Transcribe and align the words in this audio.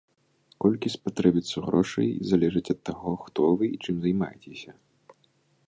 Колькі 0.63 0.91
спатрэбіцца 0.93 1.57
грошай, 1.67 2.09
залежыць 2.31 2.65
ад 2.77 2.81
таго, 2.91 3.13
хто 3.27 3.39
вы 3.61 3.65
і 3.75 3.81
чым 3.85 3.95
займаецеся. 4.07 4.71